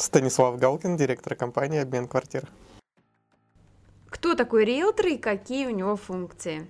Станислав 0.00 0.58
Галкин, 0.58 0.96
директор 0.96 1.34
компании 1.34 1.78
«Обмен 1.78 2.08
квартир». 2.08 2.48
Кто 4.08 4.34
такой 4.34 4.64
риэлтор 4.64 5.08
и 5.08 5.18
какие 5.18 5.66
у 5.66 5.70
него 5.70 5.94
функции? 5.96 6.66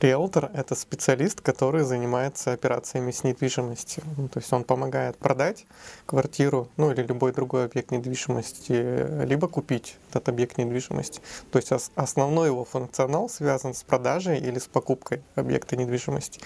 Риэлтор— 0.00 0.50
это 0.54 0.74
специалист, 0.74 1.40
который 1.40 1.84
занимается 1.84 2.52
операциями 2.52 3.12
с 3.12 3.22
недвижимостью. 3.22 4.02
Ну, 4.16 4.28
то 4.28 4.40
есть 4.40 4.52
он 4.52 4.64
помогает 4.64 5.16
продать 5.16 5.64
квартиру, 6.06 6.68
ну 6.76 6.90
или 6.90 7.02
любой 7.02 7.32
другой 7.32 7.66
объект 7.66 7.92
недвижимости, 7.92 9.24
либо 9.24 9.46
купить 9.46 9.96
этот 10.10 10.28
объект 10.28 10.58
недвижимости. 10.58 11.20
То 11.52 11.60
есть 11.60 11.70
основной 11.94 12.48
его 12.48 12.64
функционал 12.64 13.28
связан 13.28 13.74
с 13.74 13.84
продажей 13.84 14.40
или 14.40 14.58
с 14.58 14.66
покупкой 14.66 15.22
объекта 15.36 15.76
недвижимости. 15.76 16.40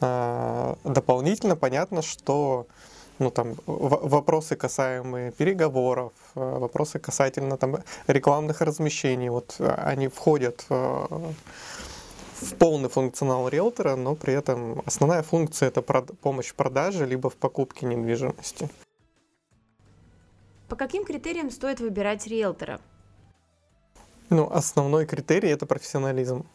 А, 0.00 0.76
дополнительно 0.84 1.56
понятно, 1.56 2.02
что 2.02 2.66
ну, 3.18 3.30
там, 3.30 3.54
вопросы 3.66 4.56
касаемые 4.56 5.32
переговоров, 5.32 6.12
э, 6.34 6.58
вопросы 6.58 6.98
касательно 6.98 7.56
там, 7.56 7.78
рекламных 8.06 8.60
размещений, 8.60 9.28
вот 9.28 9.56
они 9.58 10.08
входят 10.08 10.64
в 10.68 11.34
в 12.40 12.54
полный 12.54 12.88
функционал 12.88 13.48
риэлтора, 13.48 13.96
но 13.96 14.14
при 14.14 14.34
этом 14.34 14.82
основная 14.86 15.22
функция 15.22 15.68
это 15.68 15.82
помощь 15.82 16.48
в 16.48 16.54
продаже 16.54 17.06
либо 17.06 17.30
в 17.30 17.36
покупке 17.36 17.86
недвижимости. 17.86 18.68
По 20.68 20.76
каким 20.76 21.04
критериям 21.04 21.50
стоит 21.50 21.80
выбирать 21.80 22.26
риэлтора? 22.26 22.80
Ну, 24.30 24.50
основной 24.50 25.06
критерий 25.06 25.48
это 25.48 25.66
профессионализм. 25.66 26.46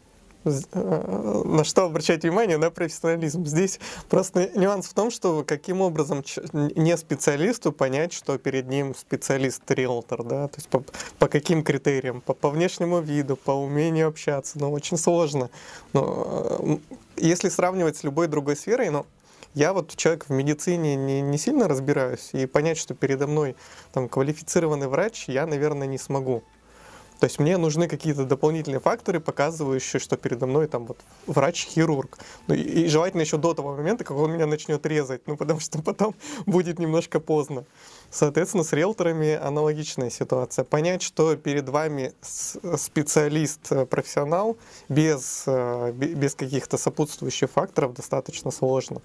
Э, 0.45 1.41
на 1.45 1.63
что 1.63 1.85
обращать 1.85 2.23
внимание? 2.23 2.57
На 2.57 2.69
профессионализм. 2.69 3.45
Здесь 3.45 3.79
просто 4.09 4.49
нюанс 4.55 4.87
в 4.87 4.93
том, 4.93 5.11
что 5.11 5.43
каким 5.45 5.81
образом 5.81 6.23
не 6.53 6.97
специалисту 6.97 7.71
понять, 7.71 8.13
что 8.13 8.37
перед 8.37 8.67
ним 8.67 8.95
специалист-риэлтор, 8.95 10.23
да, 10.23 10.47
то 10.47 10.57
есть 10.57 10.69
по, 10.69 10.83
по 11.19 11.27
каким 11.27 11.63
критериям, 11.63 12.21
по, 12.21 12.33
по 12.33 12.49
внешнему 12.49 12.99
виду, 12.99 13.35
по 13.35 13.51
умению 13.51 14.07
общаться, 14.07 14.59
ну, 14.59 14.71
очень 14.71 14.97
сложно. 14.97 15.49
Но 15.93 16.57
э, 16.59 16.77
если 17.17 17.49
сравнивать 17.49 17.97
с 17.97 18.03
любой 18.03 18.27
другой 18.27 18.55
сферой, 18.55 18.89
ну, 18.89 19.05
я 19.53 19.73
вот 19.73 19.95
человек 19.95 20.25
в 20.27 20.31
медицине 20.31 20.95
не, 20.95 21.21
не 21.21 21.37
сильно 21.37 21.67
разбираюсь, 21.67 22.31
и 22.33 22.45
понять, 22.47 22.77
что 22.77 22.95
передо 22.95 23.27
мной 23.27 23.55
там 23.91 24.09
квалифицированный 24.09 24.87
врач, 24.87 25.25
я, 25.27 25.45
наверное, 25.45 25.87
не 25.87 25.97
смогу. 25.97 26.43
То 27.23 27.27
есть 27.27 27.39
мне 27.39 27.55
нужны 27.55 27.87
какие-то 27.87 28.25
дополнительные 28.25 28.81
факторы, 28.81 29.21
показывающие, 29.21 30.01
что 30.01 30.17
передо 30.17 30.45
мной 30.45 30.67
там 30.67 30.85
вот 30.85 30.97
врач-хирург. 31.25 32.17
Ну, 32.47 32.53
и, 32.53 32.59
и 32.59 32.87
желательно 32.87 33.21
еще 33.21 33.37
до 33.37 33.53
того 33.53 33.73
момента, 33.77 34.03
как 34.03 34.17
он 34.17 34.33
меня 34.33 34.45
начнет 34.45 34.85
резать, 34.85 35.25
ну 35.25 35.37
потому 35.37 35.61
что 35.61 35.81
потом 35.81 36.15
будет 36.45 36.79
немножко 36.79 37.21
поздно. 37.21 37.63
Соответственно, 38.11 38.65
с 38.65 38.73
риэлторами 38.73 39.35
аналогичная 39.35 40.09
ситуация. 40.09 40.65
Понять, 40.65 41.01
что 41.01 41.37
перед 41.37 41.69
вами 41.69 42.11
специалист, 42.21 43.71
э, 43.71 43.85
профессионал, 43.85 44.57
без, 44.89 45.45
э, 45.47 45.93
без 45.93 46.35
каких-то 46.35 46.77
сопутствующих 46.77 47.49
факторов 47.49 47.93
достаточно 47.93 48.51
сложно. 48.51 49.01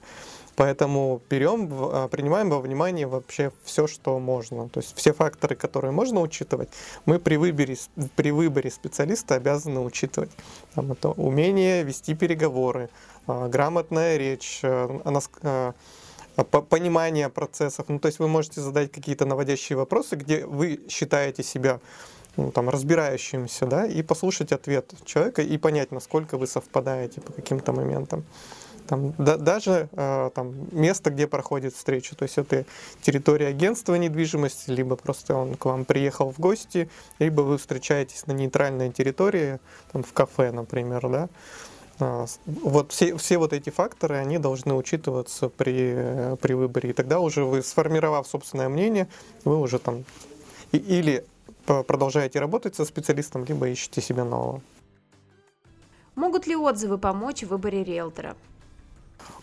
Поэтому 0.58 1.22
берем, 1.30 1.68
а, 1.72 2.08
принимаем 2.08 2.50
во 2.50 2.58
внимание 2.58 3.06
вообще 3.06 3.52
все, 3.62 3.86
что 3.86 4.18
можно. 4.18 4.68
То 4.68 4.80
есть 4.80 4.92
все 4.96 5.12
факторы, 5.12 5.54
которые 5.54 5.92
можно 5.92 6.20
учитывать, 6.20 6.68
мы 7.06 7.20
при 7.20 7.36
выборе, 7.36 7.76
при 8.16 8.32
выборе 8.32 8.68
специалиста 8.68 9.36
обязаны 9.36 9.78
учитывать. 9.78 10.30
Там 10.74 10.90
это 10.90 11.10
умение 11.10 11.84
вести 11.84 12.12
переговоры, 12.14 12.88
а, 13.28 13.46
грамотная 13.46 14.16
речь, 14.16 14.60
а, 14.64 15.74
понимание 16.68 17.28
процессов. 17.28 17.88
Ну, 17.88 18.00
то 18.00 18.06
есть 18.06 18.18
вы 18.18 18.26
можете 18.26 18.60
задать 18.60 18.90
какие-то 18.90 19.26
наводящие 19.26 19.76
вопросы, 19.76 20.16
где 20.16 20.44
вы 20.44 20.80
считаете 20.88 21.44
себя 21.44 21.78
ну, 22.36 22.50
там, 22.50 22.68
разбирающимся, 22.68 23.66
да, 23.66 23.86
и 23.86 24.02
послушать 24.02 24.50
ответ 24.50 24.92
человека 25.04 25.40
и 25.40 25.56
понять, 25.56 25.92
насколько 25.92 26.36
вы 26.36 26.48
совпадаете 26.48 27.20
по 27.20 27.32
каким-то 27.32 27.72
моментам. 27.72 28.24
Там, 28.88 29.12
да, 29.18 29.36
даже 29.36 29.90
э, 29.92 30.30
там, 30.34 30.54
место, 30.72 31.10
где 31.10 31.26
проходит 31.26 31.74
встреча. 31.74 32.16
То 32.16 32.22
есть 32.22 32.38
это 32.38 32.64
территория 33.02 33.48
агентства 33.48 33.94
недвижимости, 33.96 34.70
либо 34.70 34.96
просто 34.96 35.34
он 35.34 35.56
к 35.56 35.66
вам 35.66 35.84
приехал 35.84 36.32
в 36.32 36.40
гости, 36.40 36.88
либо 37.18 37.42
вы 37.42 37.58
встречаетесь 37.58 38.26
на 38.26 38.32
нейтральной 38.32 38.90
территории, 38.90 39.60
там, 39.92 40.02
в 40.02 40.12
кафе, 40.14 40.52
например, 40.52 41.06
да. 41.08 41.28
А, 42.00 42.24
вот 42.46 42.92
все, 42.92 43.14
все 43.18 43.36
вот 43.36 43.52
эти 43.52 43.68
факторы, 43.68 44.16
они 44.16 44.38
должны 44.38 44.72
учитываться 44.72 45.50
при, 45.50 46.36
при 46.40 46.54
выборе. 46.54 46.90
И 46.90 46.92
тогда 46.94 47.20
уже 47.20 47.44
вы, 47.44 47.62
сформировав 47.62 48.26
собственное 48.26 48.70
мнение, 48.70 49.06
вы 49.44 49.60
уже 49.60 49.78
там 49.78 50.04
и, 50.72 50.78
или 50.78 51.26
продолжаете 51.66 52.40
работать 52.40 52.74
со 52.74 52.86
специалистом, 52.86 53.44
либо 53.44 53.68
ищете 53.68 54.00
себе 54.00 54.24
нового. 54.24 54.62
Могут 56.14 56.46
ли 56.46 56.56
отзывы 56.56 56.96
помочь 56.96 57.42
в 57.42 57.48
выборе 57.48 57.84
риэлтора? 57.84 58.34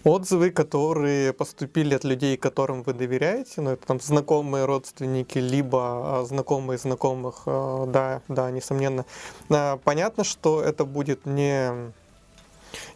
Отзывы, 0.04 0.52
которые 0.52 1.34
поступили 1.34 1.96
от 1.96 2.04
людей, 2.04 2.38
которым 2.38 2.84
вы 2.84 2.94
доверяете, 2.94 3.62
ну, 3.62 3.72
это 3.72 3.88
там 3.88 4.00
знакомые 4.00 4.66
родственники, 4.66 5.40
либо 5.40 6.20
а, 6.20 6.26
знакомые 6.26 6.78
знакомых, 6.78 7.44
а, 7.48 7.86
да, 7.88 8.22
да, 8.28 8.52
несомненно. 8.52 9.06
А, 9.50 9.78
понятно, 9.84 10.24
что 10.24 10.62
это 10.62 10.86
будет 10.86 11.26
не 11.26 11.92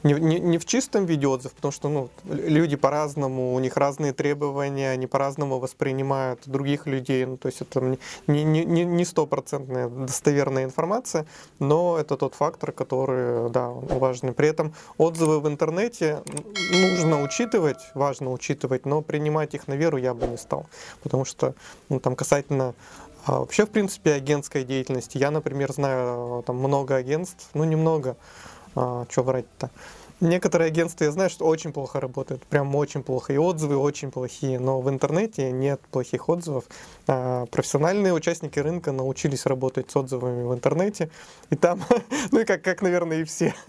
не, 0.03 0.13
не, 0.13 0.40
не 0.40 0.57
в 0.57 0.66
чистом 0.66 1.06
виде 1.06 1.28
отзыв, 1.28 1.53
потому 1.53 1.72
что 1.72 1.90
ну, 1.90 2.09
люди 2.25 2.75
по-разному, 2.75 3.53
у 3.53 3.59
них 3.59 3.78
разные 3.78 4.13
требования, 4.13 4.91
они 4.91 5.07
по-разному 5.07 5.59
воспринимают 5.59 6.41
других 6.45 6.88
людей. 6.88 7.25
Ну, 7.25 7.38
то 7.38 7.47
есть 7.47 7.62
это 7.62 7.97
не, 8.28 8.44
не, 8.44 8.66
не, 8.66 8.85
не 8.85 9.06
стопроцентная 9.06 9.90
достоверная 9.90 10.63
информация, 10.63 11.25
но 11.59 11.97
это 11.97 12.17
тот 12.17 12.35
фактор, 12.35 12.72
который 12.72 13.50
да, 13.50 13.69
важный. 13.69 14.34
При 14.34 14.47
этом 14.47 14.73
отзывы 14.97 15.40
в 15.40 15.47
интернете 15.47 16.23
нужно 16.72 17.22
учитывать, 17.22 17.79
важно 17.94 18.31
учитывать, 18.31 18.85
но 18.85 19.01
принимать 19.01 19.53
их 19.53 19.67
на 19.67 19.73
веру 19.73 19.97
я 19.97 20.13
бы 20.13 20.28
не 20.28 20.38
стал. 20.38 20.66
Потому 21.03 21.25
что 21.25 21.53
ну, 21.90 22.00
там 22.00 22.16
касательно 22.16 22.73
а 23.25 23.40
вообще, 23.40 23.66
в 23.66 23.69
принципе, 23.69 24.13
агентской 24.13 24.63
деятельности. 24.63 25.17
Я, 25.17 25.29
например, 25.29 25.72
знаю 25.72 26.44
там 26.47 26.57
много 26.57 26.96
агентств, 26.96 27.50
ну 27.53 27.63
немного, 27.63 28.16
а, 28.75 29.06
что 29.09 29.24
врать-то. 29.24 29.69
Некоторые 30.22 30.68
агентства, 30.68 31.06
я 31.06 31.12
знаю, 31.12 31.30
что 31.30 31.46
очень 31.46 31.72
плохо 31.72 32.02
работают, 32.02 32.44
прям 32.44 32.75
очень 32.75 33.03
плохо, 33.03 33.31
и 33.31 33.38
отзывы 33.38 33.78
очень 33.78 34.12
плохие, 34.12 34.59
но 34.59 34.81
в 34.81 34.90
интернете 34.90 35.50
нет 35.50 35.80
плохих 35.91 36.28
отзывов. 36.28 36.66
А, 37.08 37.46
профессиональные 37.46 38.13
участники 38.13 38.59
рынка 38.59 38.91
научились 38.91 39.46
работать 39.46 39.90
с 39.90 39.96
отзывами 39.96 40.44
в 40.44 40.53
интернете, 40.53 41.09
и 41.50 41.56
там, 41.56 41.81
ну 42.31 42.41
и 42.41 42.44
как, 42.44 42.62
как 42.62 42.81
наверное, 42.81 43.22
и 43.22 43.24
все. 43.24 43.53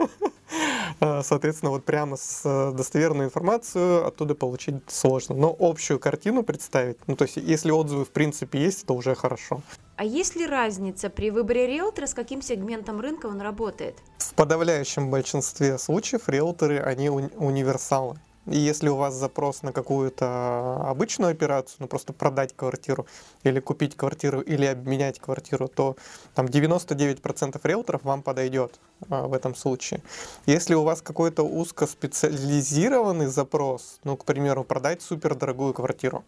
А, 0.99 1.23
соответственно, 1.23 1.71
вот 1.71 1.85
прямо 1.85 2.17
с 2.17 2.43
э, 2.45 2.73
достоверную 2.77 3.29
информацию 3.29 4.07
оттуда 4.07 4.35
получить 4.35 4.75
сложно. 4.89 5.37
Но 5.37 5.57
общую 5.59 6.01
картину 6.01 6.43
представить, 6.43 6.99
ну 7.07 7.15
то 7.15 7.25
есть 7.25 7.37
если 7.37 7.71
отзывы 7.71 8.05
в 8.05 8.11
принципе 8.11 8.61
есть, 8.61 8.85
то 8.85 8.95
уже 8.95 9.15
хорошо. 9.15 9.63
А 10.01 10.03
есть 10.03 10.35
ли 10.35 10.47
разница 10.47 11.11
при 11.11 11.31
выборе 11.31 11.67
риэлтора, 11.67 12.07
с 12.07 12.15
каким 12.15 12.41
сегментом 12.41 13.03
рынка 13.03 13.27
он 13.27 13.43
работает? 13.43 13.97
В 14.17 14.33
подавляющем 14.33 15.11
большинстве 15.11 15.77
случаев 15.77 16.27
риэлторы, 16.27 16.79
они 16.79 17.09
уни- 17.09 17.37
универсалы. 17.37 18.19
И 18.47 18.57
если 18.57 18.89
у 18.89 18.97
вас 18.97 19.13
запрос 19.13 19.63
на 19.63 19.75
какую-то 19.75 20.77
обычную 20.87 21.33
операцию, 21.33 21.77
ну 21.81 21.87
просто 21.87 22.15
продать 22.15 22.57
квартиру 22.57 23.07
или 23.43 23.61
купить 23.61 23.95
квартиру 23.95 24.41
или 24.41 24.65
обменять 24.65 25.21
квартиру, 25.21 25.69
то 25.69 25.97
там 26.35 26.47
99% 26.47 27.61
риэлторов 27.63 28.03
вам 28.03 28.23
подойдет 28.23 28.81
а, 29.11 29.27
в 29.27 29.35
этом 29.35 29.55
случае. 29.55 30.01
Если 30.47 30.73
у 30.73 30.83
вас 30.83 31.03
какой-то 31.03 31.43
узкоспециализированный 31.43 33.27
запрос, 33.27 34.01
ну, 34.05 34.17
к 34.17 34.25
примеру, 34.25 34.65
продать 34.65 35.03
супердорогую 35.03 35.75
квартиру, 35.75 36.25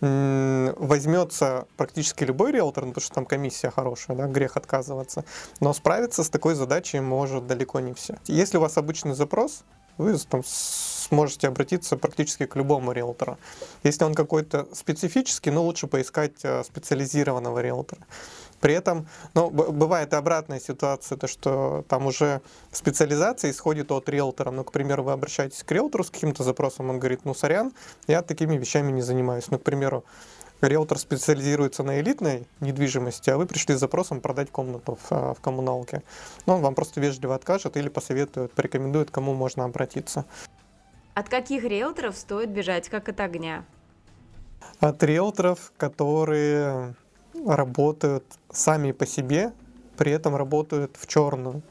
возьмется 0.00 1.66
практически 1.76 2.24
любой 2.24 2.52
риэлтор, 2.52 2.84
ну, 2.84 2.92
потому 2.92 3.04
что 3.04 3.14
там 3.14 3.26
комиссия 3.26 3.70
хорошая, 3.70 4.16
да, 4.16 4.26
грех 4.26 4.56
отказываться, 4.56 5.24
но 5.60 5.72
справиться 5.72 6.22
с 6.22 6.28
такой 6.28 6.54
задачей 6.54 7.00
может 7.00 7.46
далеко 7.46 7.80
не 7.80 7.94
все. 7.94 8.18
Если 8.26 8.58
у 8.58 8.60
вас 8.60 8.76
обычный 8.76 9.14
запрос, 9.14 9.64
вы 9.98 10.16
там 10.18 10.42
сможете 10.44 11.48
обратиться 11.48 11.96
практически 11.96 12.46
к 12.46 12.56
любому 12.56 12.92
риэлтору. 12.92 13.38
Если 13.84 14.04
он 14.04 14.14
какой-то 14.14 14.66
специфический, 14.72 15.50
ну 15.50 15.62
лучше 15.62 15.86
поискать 15.86 16.32
э, 16.42 16.64
специализированного 16.64 17.60
риэлтора. 17.60 18.02
При 18.60 18.74
этом, 18.74 19.06
ну, 19.34 19.50
бывает 19.50 20.12
и 20.12 20.16
обратная 20.16 20.60
ситуация, 20.60 21.18
то 21.18 21.26
что 21.26 21.84
там 21.88 22.06
уже 22.06 22.40
специализация 22.72 23.50
исходит 23.50 23.92
от 23.92 24.08
риэлтора. 24.08 24.50
Ну, 24.50 24.64
к 24.64 24.72
примеру, 24.72 25.04
вы 25.04 25.12
обращаетесь 25.12 25.62
к 25.62 25.70
риэлтору 25.70 26.04
с 26.04 26.10
каким-то 26.10 26.42
запросом, 26.42 26.90
он 26.90 26.98
говорит, 26.98 27.20
ну, 27.24 27.34
сорян, 27.34 27.72
я 28.06 28.22
такими 28.22 28.56
вещами 28.56 28.92
не 28.92 29.02
занимаюсь. 29.02 29.50
Ну, 29.50 29.58
к 29.58 29.62
примеру, 29.62 30.04
риэлтор 30.60 30.98
специализируется 30.98 31.82
на 31.82 32.00
элитной 32.00 32.46
недвижимости, 32.60 33.30
а 33.30 33.36
вы 33.36 33.46
пришли 33.46 33.74
с 33.74 33.80
запросом 33.80 34.20
продать 34.20 34.50
комнату 34.50 34.98
в, 35.00 35.12
а, 35.12 35.34
в 35.34 35.40
коммуналке. 35.40 36.02
Ну, 36.46 36.54
он 36.54 36.62
вам 36.62 36.74
просто 36.74 37.00
вежливо 37.00 37.34
откажет 37.34 37.76
или 37.76 37.88
посоветует, 37.88 38.52
порекомендует, 38.52 39.10
кому 39.10 39.34
можно 39.34 39.64
обратиться. 39.64 40.24
От 41.14 41.28
каких 41.28 41.64
риэлторов 41.64 42.16
стоит 42.16 42.50
бежать, 42.50 42.88
как 42.88 43.08
от 43.08 43.20
огня? 43.20 43.64
От 44.80 45.02
риэлторов, 45.02 45.72
которые 45.76 46.94
работают 47.46 48.24
сами 48.50 48.92
по 48.92 49.06
себе, 49.06 49.52
при 49.96 50.12
этом 50.12 50.36
работают 50.36 50.96
в 50.98 51.06
черную. 51.06 51.62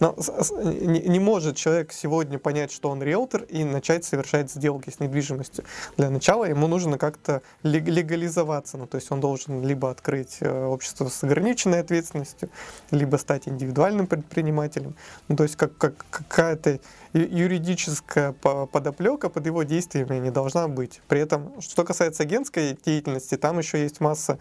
Но 0.00 0.16
не, 0.62 1.18
может 1.18 1.56
человек 1.56 1.92
сегодня 1.92 2.38
понять, 2.38 2.72
что 2.72 2.90
он 2.90 3.02
риэлтор, 3.02 3.42
и 3.42 3.64
начать 3.64 4.04
совершать 4.04 4.50
сделки 4.50 4.90
с 4.90 5.00
недвижимостью. 5.00 5.64
Для 5.96 6.10
начала 6.10 6.44
ему 6.44 6.66
нужно 6.66 6.98
как-то 6.98 7.42
легализоваться. 7.62 8.78
Ну, 8.78 8.86
то 8.86 8.96
есть 8.96 9.10
он 9.10 9.20
должен 9.20 9.64
либо 9.64 9.90
открыть 9.90 10.38
э, 10.40 10.64
общество 10.64 11.08
с 11.08 11.22
ограниченной 11.22 11.80
ответственностью, 11.80 12.50
либо 12.90 13.16
стать 13.16 13.48
индивидуальным 13.48 14.06
предпринимателем. 14.06 14.94
Ну, 15.28 15.36
то 15.36 15.44
есть 15.44 15.56
как, 15.56 15.76
как, 15.76 16.04
какая-то 16.10 16.80
юридическая 17.14 18.32
подоплека 18.32 19.28
под 19.28 19.46
его 19.46 19.62
действиями 19.62 20.18
не 20.18 20.30
должна 20.30 20.68
быть. 20.68 21.00
При 21.08 21.20
этом, 21.20 21.60
что 21.60 21.84
касается 21.84 22.24
агентской 22.24 22.76
деятельности, 22.84 23.36
там 23.36 23.58
еще 23.58 23.82
есть 23.82 24.00
масса 24.00 24.38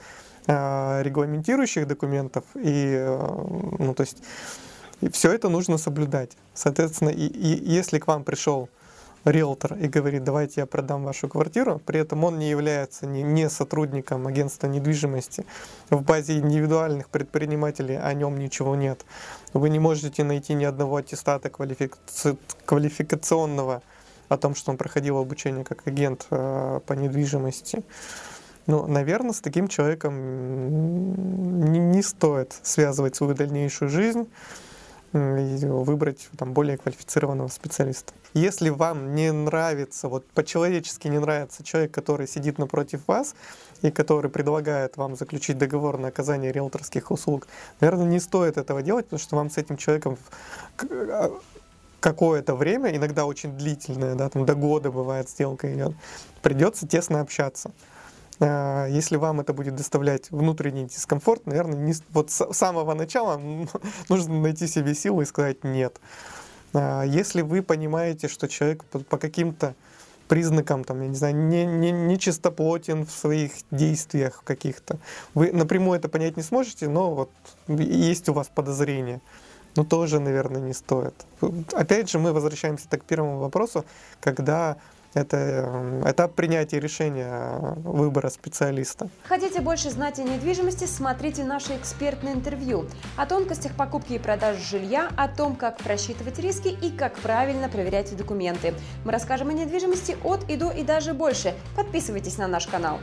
э, 0.48 1.02
регламентирующих 1.04 1.88
документов 1.88 2.44
и, 2.56 2.96
э, 2.98 3.76
ну, 3.80 3.94
то 3.94 4.02
есть 4.02 4.18
и 5.04 5.10
все 5.10 5.34
это 5.34 5.50
нужно 5.50 5.78
соблюдать. 5.78 6.32
Соответственно, 6.54 7.10
и, 7.10 7.26
и 7.26 7.70
если 7.70 8.00
к 8.00 8.08
вам 8.08 8.24
пришел 8.24 8.70
риэлтор 9.26 9.76
и 9.76 9.88
говорит, 9.88 10.24
давайте 10.24 10.62
я 10.62 10.66
продам 10.66 11.04
вашу 11.04 11.28
квартиру, 11.28 11.82
при 11.86 12.00
этом 12.00 12.24
он 12.24 12.40
не 12.40 12.50
является 12.50 13.06
не, 13.06 13.22
не 13.22 13.50
сотрудником 13.50 14.28
агентства 14.28 14.68
недвижимости, 14.68 15.46
в 15.90 16.02
базе 16.04 16.40
индивидуальных 16.40 17.10
предпринимателей 17.10 17.96
о 17.96 18.14
нем 18.14 18.38
ничего 18.38 18.76
нет. 18.76 19.06
Вы 19.54 19.70
не 19.70 19.80
можете 19.80 20.24
найти 20.24 20.54
ни 20.54 20.64
одного 20.64 20.98
аттестата 20.98 21.50
квалификаци... 21.50 22.38
квалификационного 22.66 23.82
о 24.30 24.38
том, 24.38 24.56
что 24.56 24.72
он 24.72 24.78
проходил 24.78 25.18
обучение 25.18 25.66
как 25.66 25.86
агент 25.86 26.28
э, 26.32 26.80
по 26.86 26.94
недвижимости. 26.94 27.84
Ну, 28.68 28.88
наверное, 28.88 29.34
с 29.34 29.42
таким 29.42 29.68
человеком 29.68 31.72
не, 31.72 31.80
не 31.80 32.02
стоит 32.02 32.56
связывать 32.64 33.18
свою 33.18 33.34
дальнейшую 33.34 33.90
жизнь 33.90 34.30
выбрать 35.14 36.30
там, 36.38 36.54
более 36.54 36.78
квалифицированного 36.78 37.48
специалиста. 37.48 38.14
Если 38.34 38.70
вам 38.70 39.14
не 39.14 39.32
нравится, 39.32 40.08
вот 40.08 40.26
по-человечески 40.32 41.08
не 41.08 41.20
нравится 41.20 41.64
человек, 41.64 41.92
который 41.92 42.28
сидит 42.28 42.58
напротив 42.58 43.02
вас 43.08 43.36
и 43.84 43.92
который 43.92 44.32
предлагает 44.32 44.98
вам 44.98 45.16
заключить 45.16 45.58
договор 45.58 46.00
на 46.00 46.08
оказание 46.08 46.52
риэлторских 46.52 47.12
услуг, 47.12 47.48
наверное, 47.80 48.06
не 48.06 48.20
стоит 48.20 48.58
этого 48.58 48.82
делать, 48.82 49.06
потому 49.06 49.20
что 49.20 49.36
вам 49.36 49.52
с 49.52 49.58
этим 49.58 49.78
человеком 49.78 50.18
а, 50.80 51.32
какое-то 52.00 52.56
время, 52.56 52.96
иногда 52.96 53.26
очень 53.26 53.56
длительное, 53.56 54.16
да, 54.16 54.30
там 54.30 54.46
до 54.46 54.56
года 54.56 54.92
бывает 54.92 55.30
сделка 55.30 55.74
идет, 55.74 55.94
придется 56.42 56.88
тесно 56.88 57.22
общаться. 57.22 57.72
А, 58.44 58.88
если 58.88 59.16
вам 59.16 59.40
это 59.40 59.54
будет 59.54 59.76
доставлять 59.76 60.30
внутренний 60.32 60.86
дискомфорт, 60.86 61.46
наверное, 61.46 61.78
не, 61.78 61.94
вот 62.12 62.30
с 62.30 62.54
самого 62.54 62.94
начала 62.94 63.40
нужно 64.10 64.42
найти 64.42 64.68
себе 64.68 64.94
силы 64.94 65.24
и 65.24 65.26
сказать 65.26 65.64
«нет». 65.64 66.00
А, 66.74 67.04
если 67.04 67.42
вы 67.42 67.62
понимаете, 67.62 68.28
что 68.28 68.48
человек 68.48 68.84
по, 68.84 69.18
каким-то 69.18 69.76
признакам, 70.28 70.84
там, 70.84 71.02
я 71.02 71.08
не 71.08 71.16
знаю, 71.16 71.36
не, 71.36 71.66
не, 71.66 71.92
не 71.92 72.20
чистоплотен 72.20 73.06
в 73.06 73.12
своих 73.12 73.52
действиях 73.72 74.42
каких-то, 74.44 74.98
вы 75.34 75.52
напрямую 75.52 75.98
это 75.98 76.10
понять 76.10 76.38
не 76.38 76.44
сможете, 76.44 76.90
но 76.90 77.14
вот 77.14 77.30
есть 77.68 78.28
у 78.30 78.34
вас 78.34 78.50
подозрение, 78.54 79.22
но 79.76 79.84
тоже, 79.84 80.20
наверное, 80.20 80.62
не 80.62 80.74
стоит. 80.74 81.14
Опять 81.72 82.10
же, 82.10 82.20
мы 82.20 82.34
возвращаемся 82.34 82.90
так 82.90 83.04
к 83.04 83.06
первому 83.06 83.40
вопросу, 83.40 83.86
когда 84.20 84.78
это 85.16 86.02
этап 86.06 86.34
принятия 86.34 86.80
решения 86.80 87.76
выбора 87.78 88.30
специалиста. 88.30 89.10
Хотите 89.24 89.62
больше 89.62 89.90
знать 89.90 90.20
о 90.20 90.24
недвижимости, 90.24 90.86
смотрите 90.86 91.44
наше 91.44 91.76
экспертное 91.76 92.34
интервью 92.34 92.86
о 93.18 93.26
тонкостях 93.26 93.74
покупки 93.76 94.14
и 94.14 94.20
продажи 94.20 94.62
жилья, 94.62 95.10
о 95.18 95.28
том, 95.28 95.56
как 95.56 95.78
просчитывать 95.78 96.40
риски 96.40 96.68
и 96.68 96.92
как 96.92 97.16
правильно 97.16 97.70
проверять 97.70 98.16
документы. 98.16 98.74
Мы 99.06 99.12
расскажем 99.12 99.50
о 99.50 99.54
недвижимости 99.54 100.18
от 100.24 100.50
и 100.50 100.56
до 100.56 100.72
и 100.72 100.84
даже 100.84 101.14
больше. 101.14 101.54
Подписывайтесь 101.76 102.38
на 102.38 102.48
наш 102.48 102.68
канал. 102.68 103.00